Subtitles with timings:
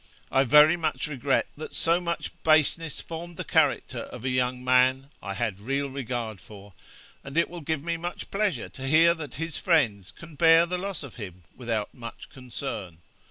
[0.31, 5.11] I very much regret that so much baseness formed the character of a young man
[5.21, 6.73] I had a real regard for,
[7.23, 10.79] and it will give me much pleasure to hear that his friends can bear the
[10.79, 12.97] loss of him without much concern.